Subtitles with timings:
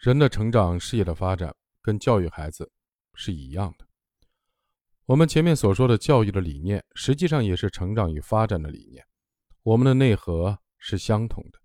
[0.00, 2.72] 人的成长、事业的发展，跟教育孩子
[3.12, 3.86] 是一样的。
[5.04, 9.04] 我们前面所说的教育的理念，实际上也是成长与发展的理念。
[9.62, 11.58] 我们的内核是相同的。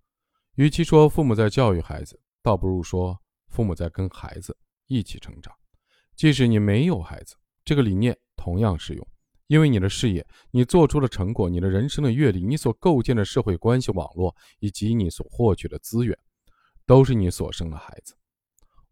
[0.55, 3.17] 与其说父母在教育孩子，倒不如说
[3.47, 4.57] 父母在跟孩子
[4.87, 5.55] 一起成长。
[6.17, 9.07] 即使你没有孩子，这个理念同样适用。
[9.47, 16.17] 因为你的事业、你做出的成果、你的人生的阅历、你所构建的社会关系网络，以及你所获取的资源，
[16.85, 18.13] 都是你所生的孩子。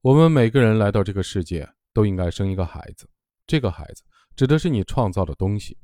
[0.04, 3.08] 我们每个人来到这个世界都应该生一个孩子，
[3.48, 4.04] 这个孩子
[4.36, 5.78] 指的是你创造的东西，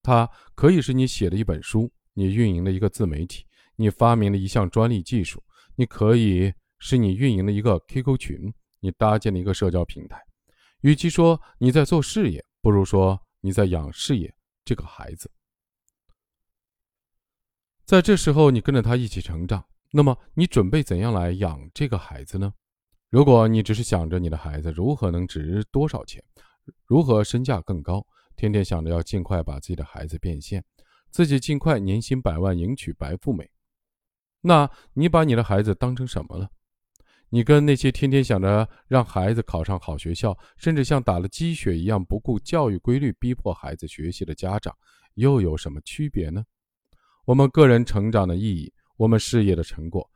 [0.00, 5.42] 它可以是你写的一本书，你运营的一个自媒体，你发明的一项专利技术，
[5.74, 10.22] 你可以是你运营的一个 QQ 群，你搭建的一个社交平台。
[10.82, 14.32] 与其说你在做事业，不如说你在养事业
[14.64, 15.28] 这个孩子。
[17.84, 22.54] 在这时候，你跟着他一起成长，那么你准备怎样来养这个孩子呢？
[23.10, 26.22] 如果你只是想着你的孩子如何能值多少钱，
[26.84, 28.04] 如何身价更高，
[28.36, 30.64] 天天想着要尽快把自己的孩子变现，
[31.10, 33.48] 自己尽快年薪百万，迎娶白富美，
[34.40, 36.50] 那你把你的孩子当成什么了？
[37.28, 44.72] 你跟那些天天想着让孩子考上好学校，甚至像打了鸡血一样不顾教育规律逼迫孩子学习的家长，
[45.14, 46.44] 又有什么区别呢？
[47.24, 50.08] 我们个人成长的意义，我们事业的成果，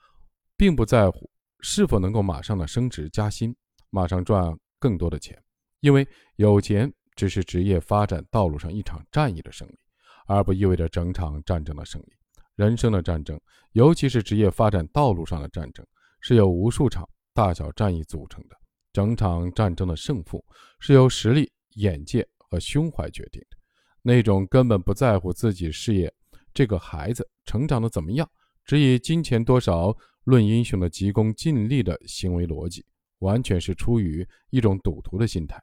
[0.56, 1.28] 并不在乎。
[1.60, 3.54] 是否能够马上的升职加薪，
[3.90, 5.36] 马上赚更多的钱？
[5.80, 6.06] 因为
[6.36, 9.78] 有钱只是职业发展道路上一场战役的胜利，
[10.26, 12.12] 而不意味着整场战争的胜利。
[12.54, 13.40] 人生的战争，
[13.72, 15.86] 尤其是职业发展道路上的战争，
[16.20, 18.56] 是由无数场大小战役组成的。
[18.92, 20.44] 整场战争的胜负
[20.80, 23.56] 是由实力、眼界和胸怀决定的。
[24.02, 26.12] 那种根本不在乎自己事业
[26.54, 28.28] 这个孩子成长的怎么样，
[28.64, 29.96] 只以金钱多少。
[30.28, 32.84] 论英雄的急功近利的行为逻辑，
[33.20, 35.58] 完全是出于一种赌徒的心态，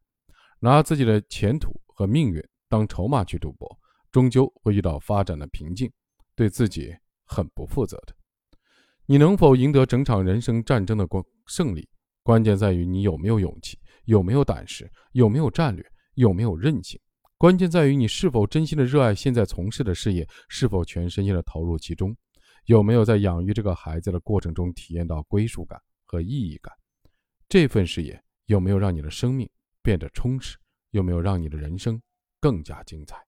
[0.60, 3.80] 拿自己的前途和命运当筹码去赌博，
[4.12, 5.88] 终究会遇到发展的瓶颈，
[6.36, 6.92] 对自己
[7.26, 8.16] 很不负责的。
[9.06, 11.88] 你能否赢得整场人生战争的关胜利，
[12.24, 17.00] 关键在于你有没有勇气，有没有胆识，有没有战略，有没有韧性。
[17.38, 22.18] 关键在于你是否真心的热爱现在从事的事业，是否全身心的投入其中。
[22.66, 26.74] 有没有在养育这个孩子的过程中体验到归属感和意义感？
[27.48, 29.50] 这份事业有没有让你的生命
[29.82, 30.58] 变得充实？
[30.92, 32.02] 有没有让你的人生
[32.40, 33.25] 更加精彩？